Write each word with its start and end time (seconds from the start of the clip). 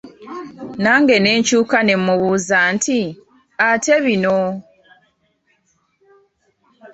Nange 0.83 1.15
ne 1.19 1.31
nkyuka 1.39 1.77
ne 1.83 1.93
mmubuuza 1.99 2.59
nti, 2.73 2.99
ate 3.67 3.95
bino? 4.03 4.37